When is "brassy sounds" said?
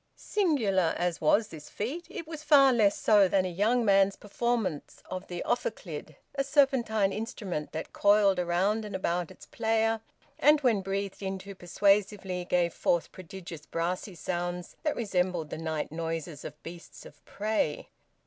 13.67-14.75